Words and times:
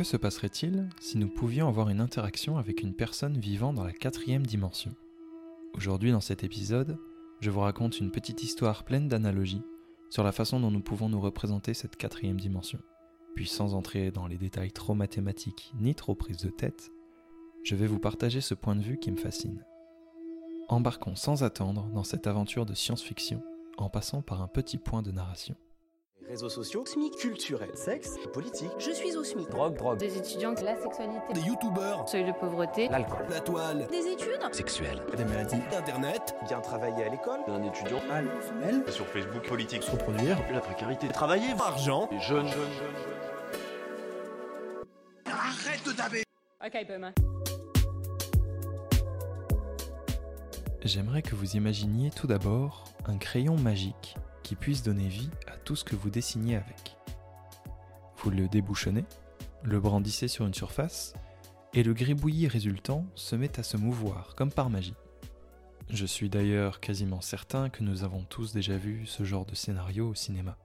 Que 0.00 0.04
se 0.04 0.16
passerait-il 0.16 0.88
si 0.98 1.18
nous 1.18 1.28
pouvions 1.28 1.68
avoir 1.68 1.90
une 1.90 2.00
interaction 2.00 2.56
avec 2.56 2.80
une 2.80 2.94
personne 2.94 3.36
vivant 3.38 3.74
dans 3.74 3.84
la 3.84 3.92
quatrième 3.92 4.46
dimension? 4.46 4.94
Aujourd'hui 5.74 6.10
dans 6.10 6.22
cet 6.22 6.42
épisode, 6.42 6.96
je 7.40 7.50
vous 7.50 7.60
raconte 7.60 8.00
une 8.00 8.10
petite 8.10 8.42
histoire 8.42 8.84
pleine 8.84 9.08
d'analogies 9.08 9.60
sur 10.08 10.24
la 10.24 10.32
façon 10.32 10.58
dont 10.58 10.70
nous 10.70 10.80
pouvons 10.80 11.10
nous 11.10 11.20
représenter 11.20 11.74
cette 11.74 11.96
quatrième 11.96 12.40
dimension. 12.40 12.78
Puis 13.36 13.46
sans 13.46 13.74
entrer 13.74 14.10
dans 14.10 14.26
les 14.26 14.38
détails 14.38 14.72
trop 14.72 14.94
mathématiques 14.94 15.70
ni 15.78 15.94
trop 15.94 16.14
prises 16.14 16.40
de 16.40 16.48
tête, 16.48 16.90
je 17.62 17.76
vais 17.76 17.86
vous 17.86 17.98
partager 17.98 18.40
ce 18.40 18.54
point 18.54 18.76
de 18.76 18.82
vue 18.82 18.96
qui 18.96 19.12
me 19.12 19.18
fascine. 19.18 19.62
Embarquons 20.70 21.14
sans 21.14 21.44
attendre 21.44 21.90
dans 21.92 22.04
cette 22.04 22.26
aventure 22.26 22.64
de 22.64 22.72
science-fiction 22.72 23.42
en 23.76 23.90
passant 23.90 24.22
par 24.22 24.40
un 24.40 24.48
petit 24.48 24.78
point 24.78 25.02
de 25.02 25.12
narration. 25.12 25.56
Réseaux 26.30 26.48
sociaux, 26.48 26.86
SMIC. 26.86 27.16
culturels, 27.16 27.74
sexe, 27.74 28.16
politique, 28.32 28.70
Je 28.78 28.92
suis 28.92 29.16
au 29.16 29.24
SMIC. 29.24 29.48
drogue, 29.50 29.76
drogue, 29.76 29.98
Des 29.98 30.16
étudiants, 30.16 30.54
la 30.62 30.80
sexualité, 30.80 31.32
Des 31.34 31.40
youtubeurs, 31.40 32.08
seuil 32.08 32.24
de 32.24 32.30
pauvreté, 32.30 32.88
l'alcool, 32.88 33.26
la 33.28 33.40
toile, 33.40 33.88
Des 33.90 34.06
études. 34.06 34.38
Sexuel, 34.52 35.02
des 35.16 35.24
maladies, 35.24 35.56
internet, 35.76 36.36
bien 36.46 36.60
travailler 36.60 37.02
à 37.02 37.08
l'école, 37.08 37.40
d'un 37.48 37.60
étudiant, 37.64 37.98
femelle, 37.98 38.84
sur 38.92 39.06
Facebook, 39.08 39.44
politique, 39.48 39.82
se 39.82 39.90
reproduire, 39.90 40.38
la 40.52 40.60
précarité, 40.60 41.08
travailler, 41.08 41.48
argent. 41.58 42.08
les 42.12 42.20
jeunes, 42.20 42.46
jeunes, 42.46 42.54
jeunes, 42.54 42.96
jeunes. 44.84 45.34
Arrête 45.34 45.84
de 45.84 45.90
taper. 45.92 46.22
Ok, 46.64 46.86
Boomer. 46.86 47.12
J'aimerais 50.84 51.22
que 51.22 51.34
vous 51.34 51.56
imaginiez 51.56 52.10
tout 52.12 52.28
d'abord 52.28 52.84
un 53.06 53.18
crayon 53.18 53.56
magique 53.56 54.14
qui 54.42 54.56
puisse 54.56 54.82
donner 54.82 55.08
vie 55.08 55.30
à 55.46 55.56
tout 55.56 55.76
ce 55.76 55.84
que 55.84 55.96
vous 55.96 56.10
dessinez 56.10 56.56
avec. 56.56 56.96
Vous 58.18 58.30
le 58.30 58.48
débouchonnez, 58.48 59.04
le 59.62 59.80
brandissez 59.80 60.28
sur 60.28 60.46
une 60.46 60.54
surface, 60.54 61.14
et 61.72 61.82
le 61.82 61.94
gribouillis 61.94 62.48
résultant 62.48 63.06
se 63.14 63.36
met 63.36 63.58
à 63.58 63.62
se 63.62 63.76
mouvoir 63.76 64.34
comme 64.34 64.52
par 64.52 64.70
magie. 64.70 64.96
Je 65.88 66.06
suis 66.06 66.28
d'ailleurs 66.28 66.80
quasiment 66.80 67.20
certain 67.20 67.68
que 67.68 67.82
nous 67.82 68.04
avons 68.04 68.22
tous 68.24 68.52
déjà 68.52 68.76
vu 68.76 69.06
ce 69.06 69.24
genre 69.24 69.46
de 69.46 69.54
scénario 69.54 70.08
au 70.08 70.14
cinéma. 70.14 70.56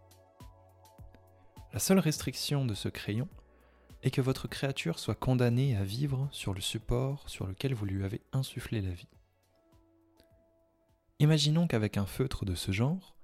La 1.73 1.79
seule 1.79 1.99
restriction 1.99 2.63
de 2.65 2.73
ce 2.73 2.89
crayon 2.89 3.27
est 4.03 4.11
que 4.11 4.21
votre 4.21 4.47
créature 4.47 4.99
soit 4.99 5.15
condamnée 5.15 5.75
à 5.75 5.83
vivre 5.83 6.27
sur 6.31 6.53
le 6.53 6.61
support 6.61 7.27
sur 7.27 7.47
lequel 7.47 7.73
vous 7.73 7.85
lui 7.85 8.03
avez 8.03 8.21
insufflé 8.33 8.81
la 8.81 8.91
vie. 8.91 9.09
Imaginons 11.19 11.65
qu'avec 11.65 11.97
un 11.97 12.05
feutre 12.05 12.45
de 12.45 12.55
ce 12.55 12.71
genre, 12.71 13.14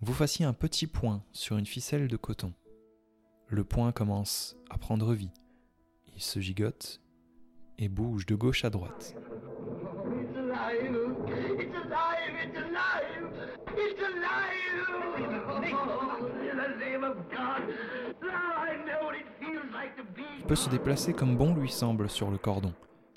vous 0.00 0.12
fassiez 0.12 0.44
un 0.44 0.52
petit 0.52 0.86
point 0.86 1.22
sur 1.32 1.56
une 1.56 1.66
ficelle 1.66 2.08
de 2.08 2.16
coton. 2.16 2.52
Le 3.48 3.64
point 3.64 3.92
commence 3.92 4.56
à 4.68 4.76
prendre 4.76 5.14
vie. 5.14 5.30
Il 6.14 6.20
se 6.20 6.40
gigote 6.40 7.00
et 7.78 7.88
bouge 7.88 8.26
de 8.26 8.34
gauche 8.34 8.64
à 8.64 8.70
droite. 8.70 9.16
Il 20.38 20.44
peut 20.46 20.54
se 20.54 20.70
déplacer 20.70 21.12
comme 21.12 21.36
bon 21.36 21.54
lui 21.54 21.70
semble 21.70 22.08
sur 22.08 22.30
le 22.30 22.38
cordon, 22.38 22.72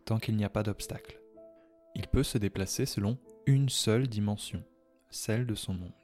tant 0.06 0.18
qu'il 0.18 0.36
n'y 0.36 0.46
a 0.46 0.50
pas 0.50 0.64
d'obstacle. 0.64 1.20
Il 1.96 2.08
peut 2.08 2.24
se 2.24 2.38
déplacer 2.38 2.86
selon 2.86 3.18
une 3.46 3.70
seule 3.70 4.08
dimension, 4.08 4.64
celle 5.10 5.46
de 5.46 5.56
son 5.56 5.74
monde. 5.74 5.99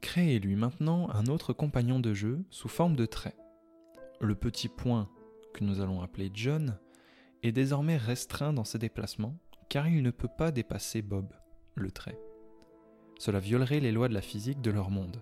Créez-lui 0.00 0.54
maintenant 0.54 1.10
un 1.10 1.26
autre 1.26 1.52
compagnon 1.52 1.98
de 1.98 2.14
jeu 2.14 2.44
sous 2.50 2.68
forme 2.68 2.94
de 2.94 3.06
trait. 3.06 3.36
Le 4.20 4.34
petit 4.34 4.68
point, 4.68 5.08
que 5.54 5.64
nous 5.64 5.80
allons 5.80 6.02
appeler 6.02 6.30
John, 6.32 6.78
est 7.42 7.52
désormais 7.52 7.96
restreint 7.96 8.52
dans 8.52 8.64
ses 8.64 8.78
déplacements 8.78 9.36
car 9.68 9.88
il 9.88 10.02
ne 10.02 10.10
peut 10.10 10.28
pas 10.28 10.50
dépasser 10.50 11.02
Bob, 11.02 11.32
le 11.74 11.90
trait. 11.90 12.18
Cela 13.18 13.40
violerait 13.40 13.80
les 13.80 13.92
lois 13.92 14.08
de 14.08 14.14
la 14.14 14.22
physique 14.22 14.60
de 14.60 14.70
leur 14.70 14.90
monde. 14.90 15.20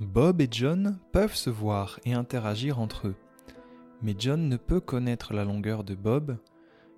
Bob 0.00 0.40
et 0.40 0.48
John 0.50 0.98
peuvent 1.12 1.34
se 1.34 1.50
voir 1.50 1.98
et 2.04 2.14
interagir 2.14 2.78
entre 2.78 3.08
eux, 3.08 3.16
mais 4.00 4.14
John 4.16 4.48
ne 4.48 4.56
peut 4.56 4.80
connaître 4.80 5.34
la 5.34 5.44
longueur 5.44 5.82
de 5.84 5.94
Bob 5.94 6.38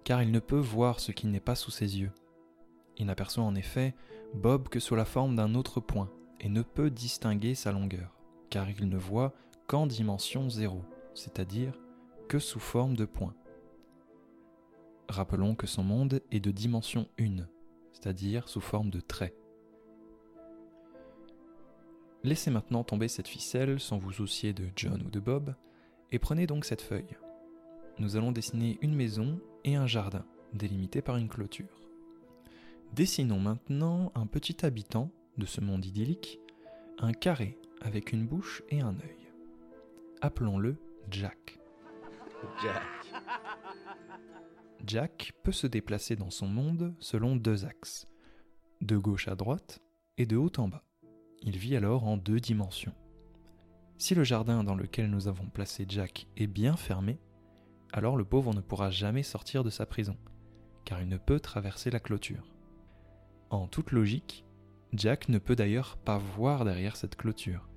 car 0.04 0.22
il 0.22 0.30
ne 0.30 0.38
peut 0.38 0.58
voir 0.58 1.00
ce 1.00 1.12
qui 1.12 1.26
n'est 1.26 1.40
pas 1.40 1.54
sous 1.54 1.70
ses 1.70 1.98
yeux. 1.98 2.12
Il 2.98 3.06
n'aperçoit 3.06 3.44
en 3.44 3.54
effet 3.54 3.94
Bob 4.34 4.68
que 4.68 4.80
sous 4.80 4.94
la 4.94 5.04
forme 5.04 5.34
d'un 5.34 5.54
autre 5.54 5.80
point 5.80 6.10
et 6.40 6.48
ne 6.48 6.62
peut 6.62 6.90
distinguer 6.90 7.54
sa 7.54 7.72
longueur, 7.72 8.16
car 8.48 8.68
il 8.70 8.88
ne 8.88 8.96
voit 8.96 9.32
qu'en 9.66 9.86
dimension 9.86 10.48
0, 10.48 10.82
c'est-à-dire 11.14 11.78
que 12.28 12.38
sous 12.38 12.60
forme 12.60 12.96
de 12.96 13.04
point. 13.04 13.34
Rappelons 15.08 15.54
que 15.54 15.66
son 15.66 15.84
monde 15.84 16.22
est 16.30 16.40
de 16.40 16.50
dimension 16.50 17.08
1, 17.18 17.46
c'est-à-dire 17.92 18.48
sous 18.48 18.60
forme 18.60 18.90
de 18.90 19.00
trait. 19.00 19.34
Laissez 22.22 22.50
maintenant 22.50 22.84
tomber 22.84 23.08
cette 23.08 23.28
ficelle 23.28 23.80
sans 23.80 23.98
vous 23.98 24.12
soucier 24.12 24.52
de 24.52 24.68
John 24.76 25.02
ou 25.02 25.10
de 25.10 25.20
Bob, 25.20 25.54
et 26.12 26.18
prenez 26.18 26.46
donc 26.46 26.64
cette 26.64 26.82
feuille. 26.82 27.16
Nous 27.98 28.16
allons 28.16 28.32
dessiner 28.32 28.78
une 28.82 28.94
maison 28.94 29.40
et 29.64 29.76
un 29.76 29.86
jardin, 29.86 30.24
délimités 30.52 31.02
par 31.02 31.16
une 31.16 31.28
clôture. 31.28 31.80
Dessinons 32.92 33.38
maintenant 33.38 34.10
un 34.14 34.26
petit 34.26 34.64
habitant 34.64 35.10
de 35.40 35.46
ce 35.46 35.60
monde 35.60 35.84
idyllique, 35.84 36.38
un 36.98 37.12
carré 37.12 37.58
avec 37.80 38.12
une 38.12 38.26
bouche 38.26 38.62
et 38.68 38.80
un 38.80 38.94
œil. 38.94 39.32
Appelons-le 40.20 40.76
Jack. 41.10 41.58
Jack. 42.62 43.22
Jack 44.86 45.32
peut 45.42 45.52
se 45.52 45.66
déplacer 45.66 46.14
dans 46.14 46.30
son 46.30 46.46
monde 46.46 46.94
selon 47.00 47.36
deux 47.36 47.64
axes, 47.64 48.06
de 48.82 48.96
gauche 48.96 49.28
à 49.28 49.34
droite 49.34 49.80
et 50.18 50.26
de 50.26 50.36
haut 50.36 50.52
en 50.58 50.68
bas. 50.68 50.84
Il 51.42 51.56
vit 51.56 51.74
alors 51.74 52.06
en 52.06 52.16
deux 52.16 52.38
dimensions. 52.38 52.94
Si 53.96 54.14
le 54.14 54.24
jardin 54.24 54.62
dans 54.62 54.74
lequel 54.74 55.10
nous 55.10 55.26
avons 55.26 55.48
placé 55.48 55.86
Jack 55.88 56.26
est 56.36 56.46
bien 56.46 56.76
fermé, 56.76 57.18
alors 57.92 58.16
le 58.16 58.24
pauvre 58.24 58.54
ne 58.54 58.60
pourra 58.60 58.90
jamais 58.90 59.22
sortir 59.22 59.64
de 59.64 59.70
sa 59.70 59.86
prison, 59.86 60.16
car 60.84 61.00
il 61.00 61.08
ne 61.08 61.18
peut 61.18 61.40
traverser 61.40 61.90
la 61.90 62.00
clôture. 62.00 62.54
En 63.48 63.66
toute 63.66 63.90
logique, 63.90 64.44
Jack 64.92 65.28
ne 65.28 65.38
peut 65.38 65.54
d'ailleurs 65.54 65.96
pas 65.98 66.18
voir 66.18 66.64
derrière 66.64 66.96
cette 66.96 67.16
clôture. 67.16 67.68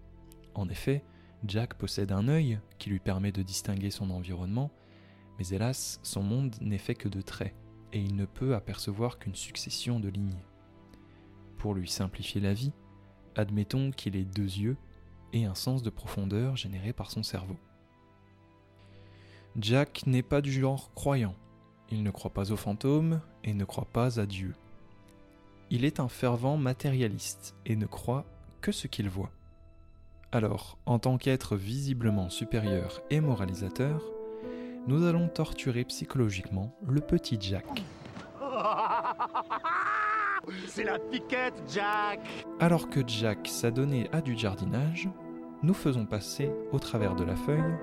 En 0.56 0.68
effet, 0.70 1.04
Jack 1.46 1.76
possède 1.76 2.12
un 2.12 2.28
œil 2.28 2.60
qui 2.80 2.90
lui 2.90 3.00
permet 3.00 3.32
de 3.32 3.44
distinguer 3.44 3.92
son 3.92 4.10
environnement, 4.10 4.72
mais 5.38 5.48
hélas, 5.48 6.00
son 6.04 6.24
monde 6.24 6.56
n'est 6.62 6.78
fait 6.78 6.96
que 6.96 7.10
de 7.10 7.22
traits, 7.22 7.56
et 7.92 8.00
il 8.00 8.16
ne 8.16 8.26
peut 8.26 8.56
apercevoir 8.56 9.20
qu'une 9.20 9.36
succession 9.36 10.00
de 10.00 10.10
lignes. 10.10 10.44
Pour 11.58 11.76
lui 11.76 11.88
simplifier 11.88 12.42
la 12.42 12.54
vie, 12.54 12.74
admettons 13.36 13.92
qu'il 13.92 14.16
ait 14.16 14.26
deux 14.26 14.44
yeux 14.44 14.78
et 15.34 15.46
un 15.46 15.56
sens 15.56 15.84
de 15.84 15.90
profondeur 15.90 16.56
généré 16.56 16.94
par 16.94 17.12
son 17.12 17.24
cerveau. 17.24 17.58
Jack 19.60 20.08
n'est 20.08 20.24
pas 20.24 20.42
du 20.42 20.52
genre 20.52 20.92
croyant. 20.96 21.36
Il 21.90 22.02
ne 22.02 22.12
croit 22.12 22.34
pas 22.34 22.52
aux 22.52 22.58
fantômes 22.58 23.22
et 23.44 23.54
ne 23.54 23.66
croit 23.66 23.86
pas 23.86 24.20
à 24.20 24.26
Dieu. 24.26 24.56
Il 25.76 25.86
est 25.86 26.00
un 26.00 26.08
fervent 26.08 26.56
matérialiste 26.56 27.56
et 27.66 27.76
ne 27.76 27.88
croit 27.88 28.26
que 28.62 28.72
ce 28.72 28.86
qu'il 28.86 29.10
voit. 29.10 29.32
Alors, 30.32 30.78
en 30.86 31.00
tant 31.00 31.18
qu'être 31.18 31.56
visiblement 31.56 32.30
supérieur 32.30 33.02
et 33.10 33.20
moralisateur, 33.20 34.04
nous 34.86 35.04
allons 35.08 35.28
torturer 35.30 35.84
psychologiquement 35.86 36.78
le 36.88 37.02
petit 37.02 37.40
Jack. 37.42 37.66
C'est 40.68 40.84
la 40.84 41.00
piquette, 41.00 41.56
Jack 41.68 42.20
Alors 42.60 42.88
que 42.88 43.00
Jack 43.08 43.48
s'adonnait 43.48 44.12
à 44.12 44.22
du 44.22 44.38
jardinage, 44.38 45.10
nous 45.64 45.74
faisons 45.74 46.06
passer 46.06 46.52
au 46.72 46.78
travers 46.78 47.16
de 47.16 47.24
la 47.24 47.36
feuille, 47.36 47.80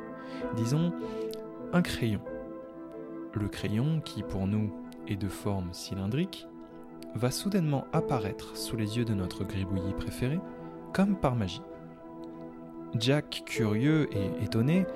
disons, 0.55 0.93
un 1.73 1.83
crayon. 1.83 2.21
Le 3.33 3.49
crayon, 3.49 4.01
qui 4.01 4.23
pour 4.23 4.47
nous 4.47 4.73
est 5.09 5.17
de 5.17 5.29
forme 5.29 5.73
cylindrique, 5.73 6.47
va 7.15 7.31
soudainement 7.31 7.87
apparaître 7.93 8.57
sous 8.57 8.77
les 8.77 8.97
yeux 8.97 9.05
de 9.05 9.15
notre 9.15 9.45
gribouillis 9.45 9.95
préféré, 9.95 10.41
comme 10.93 11.17
par 11.17 11.35
magie. 11.35 11.63
Jack, 12.99 13.43
curieux 13.47 14.09
et 14.13 14.45
étonné, 14.45 14.87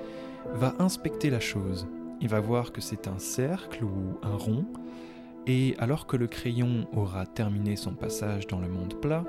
va 0.53 0.73
inspecter 0.79 1.29
la 1.29 1.39
chose. 1.39 1.87
Il 2.21 2.27
va 2.27 2.39
voir 2.39 2.71
que 2.71 2.81
c'est 2.81 3.07
un 3.07 3.19
cercle 3.19 3.83
ou 3.83 4.17
un 4.21 4.35
rond, 4.35 4.65
et 5.47 5.75
alors 5.77 6.07
que 6.07 6.17
le 6.17 6.27
crayon 6.27 6.87
aura 6.93 7.25
terminé 7.25 7.75
son 7.75 7.93
passage 7.93 8.47
dans 8.47 8.59
le 8.59 8.67
monde 8.67 8.99
plat, 8.99 9.23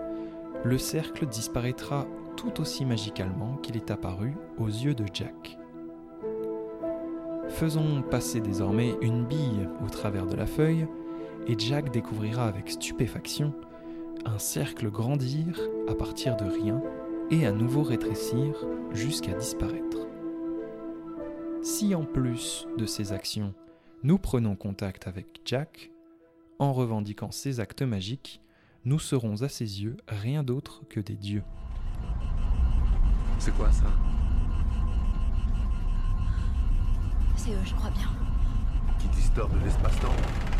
le 0.65 0.79
cercle 0.79 1.27
disparaîtra 1.27 2.07
tout 2.37 2.61
aussi 2.61 2.85
magicalement 2.85 3.57
qu'il 3.57 3.77
est 3.77 3.91
apparu 3.91 4.35
aux 4.59 4.69
yeux 4.69 4.95
de 4.95 5.05
Jack. 5.13 5.59
Faisons 7.49 8.03
passer 8.03 8.41
désormais 8.41 8.95
une 9.01 9.25
bille 9.25 9.69
au 9.85 9.89
travers 9.89 10.27
de 10.27 10.37
la 10.37 10.47
feuille, 10.47 10.87
et 11.49 11.59
Jack 11.59 11.93
découvrira 11.93 12.47
avec 12.47 12.71
stupéfaction 12.71 13.55
un 14.25 14.39
cercle 14.39 14.91
grandir 14.91 15.61
à 15.89 15.95
partir 15.95 16.37
de 16.37 16.45
rien 16.45 16.83
et 17.31 17.47
à 17.47 17.53
nouveau 17.53 17.83
rétrécir 17.83 18.55
jusqu'à 18.93 19.33
disparaître. 19.33 20.07
Si 21.63 21.95
en 21.95 22.05
plus 22.05 22.67
de 22.77 22.87
ces 22.87 23.13
actions, 23.13 23.55
nous 24.03 24.19
prenons 24.19 24.57
contact 24.57 25.07
avec 25.07 25.41
Jack, 25.45 25.91
en 26.59 26.73
revendiquant 26.73 27.31
ses 27.31 27.61
actes 27.61 27.83
magiques, 27.83 28.41
nous 28.85 28.99
serons 28.99 29.43
à 29.43 29.49
ses 29.49 29.83
yeux 29.83 29.97
rien 30.09 30.43
d'autre 30.43 30.83
que 30.89 31.01
des 31.01 31.17
dieux. 31.17 31.43
C'est 33.39 33.55
quoi 33.57 33.71
ça? 33.71 33.87
C'est 37.37 37.51
eux, 37.51 37.65
je 37.65 37.75
crois 37.75 37.91
bien. 37.91 38.09
Qui 38.99 39.09
distord 39.09 39.49
de 39.49 39.59
l'espace-temps 39.65 40.56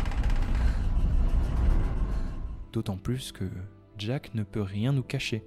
D'autant 2.73 2.97
plus 2.97 3.31
que 3.31 3.49
Jack 3.97 4.33
ne 4.35 4.43
peut 4.43 4.61
rien 4.61 4.91
nous 4.91 5.03
cacher. 5.03 5.43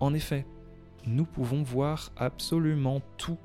En 0.00 0.14
effet, 0.14 0.46
nous 1.06 1.24
pouvons 1.24 1.62
voir 1.62 2.10
absolument 2.16 3.00
tout 3.16 3.38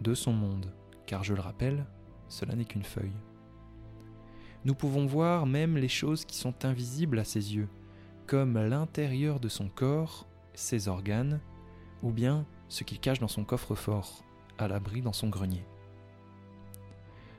de 0.00 0.14
son 0.14 0.32
monde, 0.32 0.72
car 1.06 1.24
je 1.24 1.34
le 1.34 1.40
rappelle, 1.40 1.86
cela 2.28 2.54
n'est 2.54 2.64
qu'une 2.64 2.82
feuille. 2.82 3.16
Nous 4.64 4.74
pouvons 4.74 5.06
voir 5.06 5.46
même 5.46 5.76
les 5.76 5.88
choses 5.88 6.24
qui 6.24 6.36
sont 6.36 6.64
invisibles 6.64 7.18
à 7.18 7.24
ses 7.24 7.54
yeux, 7.54 7.68
comme 8.26 8.58
l'intérieur 8.58 9.40
de 9.40 9.48
son 9.48 9.68
corps, 9.68 10.26
ses 10.54 10.88
organes, 10.88 11.40
ou 12.02 12.10
bien 12.10 12.46
ce 12.68 12.84
qu'il 12.84 13.00
cache 13.00 13.20
dans 13.20 13.28
son 13.28 13.44
coffre-fort, 13.44 14.24
à 14.58 14.68
l'abri 14.68 15.00
dans 15.00 15.12
son 15.12 15.28
grenier. 15.28 15.64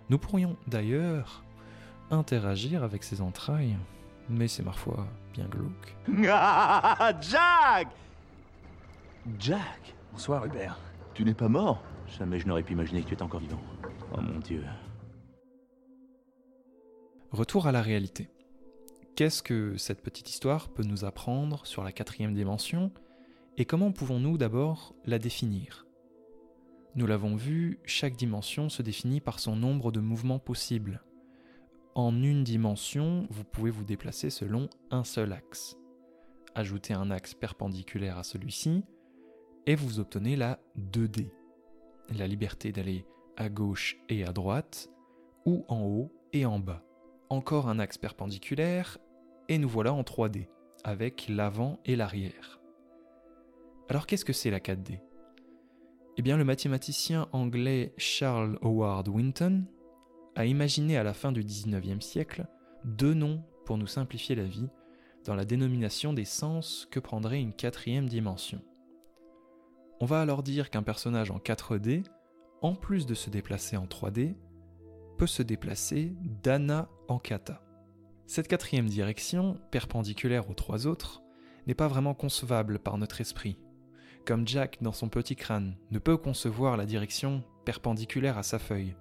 Nous 0.10 0.18
pourrions 0.18 0.58
d'ailleurs 0.68 1.44
interagir 2.10 2.84
avec 2.84 3.04
ses 3.04 3.22
entrailles, 3.22 3.78
mais 4.30 4.48
c'est 4.48 4.64
parfois 4.64 5.08
bien 5.34 5.48
glauque. 5.48 5.96
Ah, 6.28 7.14
Jack 7.22 7.88
Jack 9.38 9.96
Bonsoir 10.12 10.46
Hubert. 10.46 10.78
Tu 11.14 11.24
n'es 11.24 11.34
pas 11.34 11.50
mort? 11.50 11.84
Jamais 12.18 12.40
je 12.40 12.48
n'aurais 12.48 12.64
pu 12.64 12.74
imaginer 12.74 13.02
que 13.02 13.08
tu 13.08 13.14
étais 13.14 13.24
encore 13.24 13.40
vivant. 13.40 13.62
Oh 14.14 14.22
mon 14.22 14.40
dieu. 14.40 14.64
Retour 17.32 17.68
à 17.68 17.72
la 17.72 17.82
réalité. 17.82 18.30
Qu'est-ce 19.16 19.44
que 19.44 19.78
cette 19.78 20.02
petite 20.02 20.30
histoire 20.30 20.70
peut 20.70 20.84
nous 20.84 21.06
apprendre 21.06 21.66
sur 21.66 21.84
la 21.84 21.92
quatrième 21.92 22.34
dimension? 22.34 22.92
Et 23.58 23.66
comment 23.66 23.92
pouvons-nous 23.92 24.38
d'abord 24.38 24.96
la 25.06 25.20
définir? 25.20 25.86
Nous 26.96 27.06
l'avons 27.06 27.36
vu, 27.36 27.80
chaque 27.86 28.16
dimension 28.16 28.70
se 28.70 28.82
définit 28.82 29.22
par 29.22 29.40
son 29.40 29.56
nombre 29.56 29.92
de 29.92 30.00
mouvements 30.00 30.40
possibles. 30.40 31.04
En 32.00 32.24
une 32.24 32.46
dimension, 32.46 33.28
vous 33.30 33.44
pouvez 33.44 33.72
vous 33.72 33.84
déplacer 33.84 34.30
selon 34.30 34.70
un 34.90 35.04
seul 35.04 35.34
axe. 35.34 35.76
Ajoutez 36.56 36.94
un 36.94 37.12
axe 37.12 37.34
perpendiculaire 37.34 38.18
à 38.18 38.24
celui-ci 38.24 38.86
et 39.66 39.76
vous 39.76 40.00
obtenez 40.00 40.38
la 40.38 40.62
2D, 40.80 41.30
la 42.18 42.26
liberté 42.26 42.72
d'aller 42.72 43.06
à 43.36 43.50
gauche 43.50 43.98
et 44.08 44.24
à 44.24 44.32
droite, 44.32 44.90
ou 45.46 45.66
en 45.68 45.82
haut 45.82 46.14
et 46.32 46.46
en 46.46 46.58
bas. 46.58 46.86
Encore 47.30 47.68
un 47.68 47.80
axe 47.80 47.98
perpendiculaire, 47.98 48.98
et 49.50 49.58
nous 49.58 49.68
voilà 49.68 49.94
en 49.94 50.04
3D, 50.04 50.48
avec 50.86 51.28
l'avant 51.28 51.82
et 51.84 51.98
l'arrière. 51.98 52.62
Alors 53.90 54.08
qu'est-ce 54.08 54.24
que 54.24 54.32
c'est 54.32 54.52
la 54.52 54.62
4D 54.62 55.02
Eh 56.16 56.22
bien 56.22 56.38
le 56.38 56.46
mathématicien 56.46 57.28
anglais 57.34 57.94
Charles 57.98 58.58
Howard 58.62 59.10
Winton 59.10 59.66
a 60.36 60.46
imaginé 60.46 60.98
à 60.98 61.04
la 61.04 61.14
fin 61.14 61.32
du 61.32 61.44
19e 61.44 62.02
siècle 62.02 62.46
deux 62.84 63.14
noms 63.14 63.44
pour 63.66 63.78
nous 63.78 63.88
simplifier 63.88 64.36
la 64.36 64.46
vie 64.46 64.70
dans 65.26 65.36
la 65.36 65.46
dénomination 65.46 66.14
des 66.14 66.26
sens 66.26 66.88
que 66.92 67.00
prendrait 67.00 67.42
une 67.42 67.54
quatrième 67.54 68.08
dimension. 68.08 68.62
On 70.00 70.06
va 70.06 70.22
alors 70.22 70.44
dire 70.44 70.70
qu'un 70.70 70.84
personnage 70.84 71.30
en 71.30 71.40
4D, 71.40 72.04
en 72.62 72.74
plus 72.74 73.06
de 73.06 73.14
se 73.14 73.30
déplacer 73.30 73.76
en 73.76 73.86
3D, 73.86 74.36
peut 75.18 75.28
se 75.28 75.44
déplacer 75.44 76.14
d'ana 76.42 76.90
en 77.10 77.20
kata. 77.20 77.62
Cette 78.26 78.48
quatrième 78.48 78.88
direction, 78.88 79.60
perpendiculaire 79.72 80.50
aux 80.50 80.54
trois 80.54 80.88
autres, 80.88 81.22
n'est 81.68 81.74
pas 81.74 81.88
vraiment 81.88 82.14
concevable 82.14 82.80
par 82.80 82.98
notre 82.98 83.20
esprit. 83.22 83.60
Comme 84.26 84.48
Jack, 84.48 84.78
dans 84.82 84.94
son 84.94 85.10
petit 85.10 85.36
crâne, 85.36 85.76
ne 85.92 86.00
peut 86.00 86.18
concevoir 86.18 86.78
la 86.78 86.86
direction 86.86 87.44
perpendiculaire 87.66 88.38
à 88.38 88.44
sa 88.44 88.60
feuille, 88.60 88.96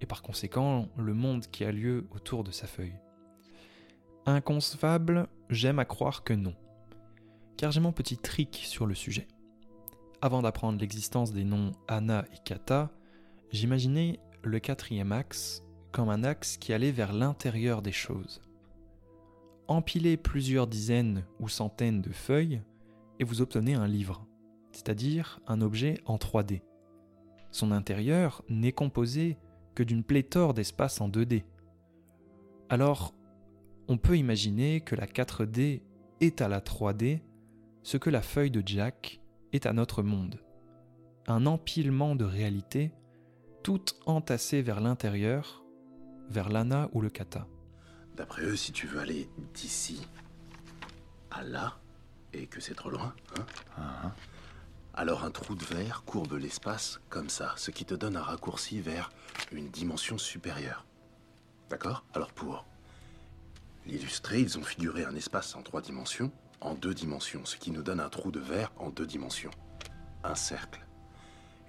et 0.00 0.06
par 0.06 0.22
conséquent 0.22 0.88
le 0.96 1.14
monde 1.14 1.46
qui 1.46 1.64
a 1.64 1.72
lieu 1.72 2.06
autour 2.10 2.44
de 2.44 2.50
sa 2.50 2.66
feuille. 2.66 2.98
Inconcevable, 4.26 5.28
j'aime 5.48 5.78
à 5.78 5.84
croire 5.84 6.24
que 6.24 6.32
non. 6.32 6.54
Car 7.56 7.70
j'ai 7.72 7.80
mon 7.80 7.92
petit 7.92 8.16
trick 8.16 8.62
sur 8.64 8.86
le 8.86 8.94
sujet. 8.94 9.28
Avant 10.22 10.42
d'apprendre 10.42 10.78
l'existence 10.78 11.32
des 11.32 11.44
noms 11.44 11.72
Anna 11.88 12.24
et 12.32 12.38
Kata, 12.44 12.90
j'imaginais 13.50 14.20
le 14.42 14.58
quatrième 14.58 15.12
axe 15.12 15.62
comme 15.92 16.08
un 16.08 16.24
axe 16.24 16.56
qui 16.56 16.72
allait 16.72 16.92
vers 16.92 17.12
l'intérieur 17.12 17.82
des 17.82 17.92
choses. 17.92 18.40
Empilez 19.68 20.16
plusieurs 20.16 20.66
dizaines 20.66 21.24
ou 21.38 21.48
centaines 21.48 22.02
de 22.02 22.12
feuilles 22.12 22.62
et 23.18 23.24
vous 23.24 23.40
obtenez 23.40 23.74
un 23.74 23.86
livre, 23.86 24.26
c'est-à-dire 24.72 25.40
un 25.46 25.60
objet 25.60 25.98
en 26.06 26.16
3D. 26.16 26.62
Son 27.50 27.72
intérieur 27.72 28.42
n'est 28.48 28.72
composé 28.72 29.38
que 29.80 29.84
d'une 29.84 30.04
pléthore 30.04 30.52
d'espaces 30.52 31.00
en 31.00 31.08
2D. 31.08 31.42
Alors, 32.68 33.14
on 33.88 33.96
peut 33.96 34.18
imaginer 34.18 34.82
que 34.82 34.94
la 34.94 35.06
4D 35.06 35.80
est 36.20 36.42
à 36.42 36.48
la 36.48 36.60
3D 36.60 37.22
ce 37.82 37.96
que 37.96 38.10
la 38.10 38.20
feuille 38.20 38.50
de 38.50 38.62
Jack 38.62 39.22
est 39.54 39.64
à 39.64 39.72
notre 39.72 40.02
monde. 40.02 40.38
Un 41.28 41.46
empilement 41.46 42.14
de 42.14 42.26
réalités, 42.26 42.92
toutes 43.62 43.98
entassées 44.04 44.60
vers 44.60 44.82
l'intérieur, 44.82 45.64
vers 46.28 46.50
l'ana 46.50 46.90
ou 46.92 47.00
le 47.00 47.08
kata. 47.08 47.46
D'après 48.18 48.42
eux, 48.42 48.56
si 48.56 48.72
tu 48.72 48.86
veux 48.86 49.00
aller 49.00 49.30
d'ici 49.54 50.06
à 51.30 51.42
là, 51.42 51.78
et 52.34 52.46
que 52.48 52.60
c'est 52.60 52.74
trop 52.74 52.90
loin, 52.90 53.14
hein, 53.78 54.12
alors 54.94 55.24
un 55.24 55.30
trou 55.30 55.54
de 55.54 55.64
verre 55.64 56.02
courbe 56.04 56.32
l'espace 56.34 57.00
comme 57.08 57.28
ça, 57.28 57.54
ce 57.56 57.70
qui 57.70 57.84
te 57.84 57.94
donne 57.94 58.16
un 58.16 58.22
raccourci 58.22 58.80
vers 58.80 59.10
une 59.52 59.68
dimension 59.70 60.18
supérieure. 60.18 60.84
D'accord? 61.68 62.04
Alors 62.14 62.32
pour 62.32 62.66
l'illustrer, 63.86 64.40
ils 64.40 64.58
ont 64.58 64.62
figuré 64.62 65.04
un 65.04 65.14
espace 65.14 65.54
en 65.54 65.62
trois 65.62 65.80
dimensions, 65.80 66.32
en 66.60 66.74
deux 66.74 66.94
dimensions, 66.94 67.44
ce 67.44 67.56
qui 67.56 67.70
nous 67.70 67.82
donne 67.82 68.00
un 68.00 68.08
trou 68.08 68.30
de 68.30 68.40
verre 68.40 68.72
en 68.76 68.90
deux 68.90 69.06
dimensions. 69.06 69.52
Un 70.24 70.34
cercle. 70.34 70.86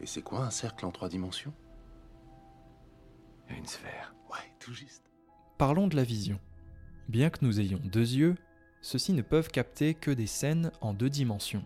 Et 0.01 0.05
c'est 0.05 0.21
quoi 0.21 0.43
un 0.43 0.51
cercle 0.51 0.85
en 0.85 0.91
trois 0.91 1.09
dimensions? 1.09 1.53
Une 3.49 3.67
sphère. 3.67 4.13
Ouais, 4.29 4.51
tout 4.59 4.73
juste. 4.73 5.11
Parlons 5.57 5.87
de 5.87 5.95
la 5.95 6.03
vision. 6.03 6.39
Bien 7.07 7.29
que 7.29 7.45
nous 7.45 7.59
ayons 7.59 7.81
deux 7.83 8.13
yeux, 8.13 8.35
ceux-ci 8.81 9.13
ne 9.13 9.21
peuvent 9.21 9.49
capter 9.49 9.93
que 9.93 10.11
des 10.11 10.27
scènes 10.27 10.71
en 10.81 10.93
deux 10.93 11.09
dimensions. 11.09 11.63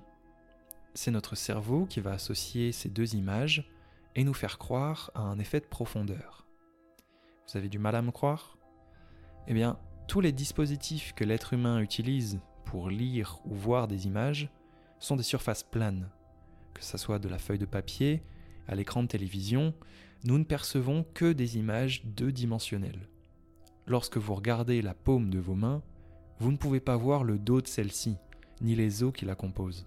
C'est 0.98 1.12
notre 1.12 1.36
cerveau 1.36 1.86
qui 1.86 2.00
va 2.00 2.14
associer 2.14 2.72
ces 2.72 2.88
deux 2.88 3.16
images 3.16 3.70
et 4.16 4.24
nous 4.24 4.34
faire 4.34 4.58
croire 4.58 5.12
à 5.14 5.20
un 5.24 5.38
effet 5.40 5.60
de 5.60 5.66
profondeur. 5.66 6.48
Vous 7.48 7.58
avez 7.58 7.68
du 7.68 7.80
mal 7.80 7.98
à 7.98 8.02
me 8.02 8.12
croire? 8.12 8.58
Eh 9.48 9.54
bien, 9.54 9.78
tous 10.08 10.22
les 10.22 10.32
dispositifs 10.32 11.12
que 11.14 11.26
l'être 11.26 11.52
humain 11.52 11.82
utilise 11.82 12.40
pour 12.64 12.90
lire 12.90 13.40
ou 13.44 13.54
voir 13.54 13.90
des 13.90 14.08
images 14.08 14.50
sont 14.98 15.18
des 15.18 15.24
surfaces 15.24 15.64
planes. 15.64 16.10
Que 16.74 16.82
ce 16.82 16.98
soit 16.98 17.20
de 17.20 17.28
la 17.28 17.40
feuille 17.40 17.60
de 17.60 17.66
papier 17.66 18.24
à 18.66 18.74
l'écran 18.74 19.04
de 19.04 19.10
télévision, 19.10 19.74
nous 20.24 20.38
ne 20.38 20.46
percevons 20.46 21.06
que 21.14 21.34
des 21.34 21.58
images 21.58 22.06
deux-dimensionnelles. 22.06 23.10
Lorsque 23.86 24.18
vous 24.18 24.34
regardez 24.34 24.82
la 24.82 24.94
paume 24.94 25.30
de 25.30 25.40
vos 25.40 25.56
mains, 25.56 25.84
vous 26.40 26.54
ne 26.54 26.58
pouvez 26.58 26.80
pas 26.80 26.96
voir 26.96 27.26
le 27.26 27.38
dos 27.38 27.62
de 27.62 27.68
celle-ci, 27.68 28.16
ni 28.62 28.76
les 28.76 29.04
os 29.04 29.14
qui 29.14 29.26
la 29.26 29.36
composent. 29.36 29.86